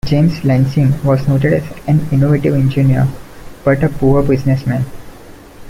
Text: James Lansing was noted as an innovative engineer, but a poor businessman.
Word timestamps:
James 0.07 0.43
Lansing 0.43 0.95
was 1.03 1.27
noted 1.27 1.53
as 1.53 1.63
an 1.87 1.99
innovative 2.11 2.55
engineer, 2.55 3.07
but 3.63 3.83
a 3.83 3.89
poor 3.89 4.23
businessman. 4.23 4.83